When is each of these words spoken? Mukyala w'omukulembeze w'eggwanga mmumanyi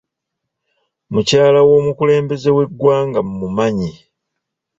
Mukyala 1.13 1.59
w'omukulembeze 1.69 2.49
w'eggwanga 2.55 3.19
mmumanyi 3.27 3.91